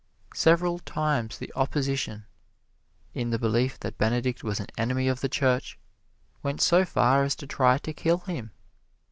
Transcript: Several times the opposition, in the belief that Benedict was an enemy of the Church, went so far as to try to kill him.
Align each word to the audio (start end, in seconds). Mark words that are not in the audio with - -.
Several 0.33 0.79
times 0.79 1.37
the 1.37 1.53
opposition, 1.55 2.25
in 3.13 3.29
the 3.29 3.37
belief 3.37 3.79
that 3.81 3.99
Benedict 3.99 4.43
was 4.43 4.59
an 4.59 4.65
enemy 4.75 5.07
of 5.07 5.21
the 5.21 5.29
Church, 5.29 5.77
went 6.41 6.59
so 6.59 6.83
far 6.85 7.23
as 7.23 7.35
to 7.35 7.45
try 7.45 7.77
to 7.77 7.93
kill 7.93 8.17
him. 8.17 8.49